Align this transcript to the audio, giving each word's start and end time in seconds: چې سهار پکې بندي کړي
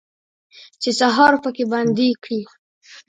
چې 0.81 0.89
سهار 0.99 1.33
پکې 1.43 1.63
بندي 1.71 2.09
کړي 2.23 2.41